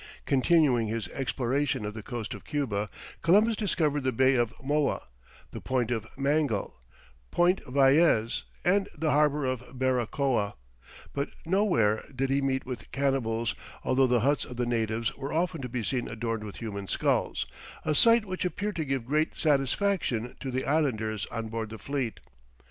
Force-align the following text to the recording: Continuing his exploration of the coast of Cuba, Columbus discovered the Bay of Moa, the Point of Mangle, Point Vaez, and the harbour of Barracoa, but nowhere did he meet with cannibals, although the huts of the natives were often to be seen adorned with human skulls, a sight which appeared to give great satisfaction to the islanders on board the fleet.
Continuing 0.25 0.87
his 0.87 1.07
exploration 1.09 1.85
of 1.85 1.93
the 1.93 2.01
coast 2.01 2.33
of 2.33 2.43
Cuba, 2.43 2.89
Columbus 3.21 3.55
discovered 3.55 4.01
the 4.03 4.11
Bay 4.11 4.33
of 4.33 4.51
Moa, 4.63 5.03
the 5.51 5.61
Point 5.61 5.91
of 5.91 6.07
Mangle, 6.17 6.73
Point 7.29 7.61
Vaez, 7.67 8.41
and 8.65 8.89
the 8.97 9.11
harbour 9.11 9.45
of 9.45 9.59
Barracoa, 9.77 10.55
but 11.13 11.29
nowhere 11.45 12.03
did 12.15 12.31
he 12.31 12.41
meet 12.41 12.65
with 12.65 12.91
cannibals, 12.91 13.53
although 13.83 14.07
the 14.07 14.21
huts 14.21 14.43
of 14.43 14.57
the 14.57 14.65
natives 14.65 15.15
were 15.15 15.31
often 15.31 15.61
to 15.61 15.69
be 15.69 15.83
seen 15.83 16.07
adorned 16.07 16.43
with 16.45 16.55
human 16.55 16.87
skulls, 16.87 17.45
a 17.85 17.93
sight 17.93 18.25
which 18.25 18.43
appeared 18.43 18.77
to 18.77 18.85
give 18.85 19.05
great 19.05 19.37
satisfaction 19.37 20.35
to 20.39 20.49
the 20.49 20.65
islanders 20.65 21.27
on 21.27 21.47
board 21.47 21.69
the 21.69 21.77
fleet. 21.77 22.19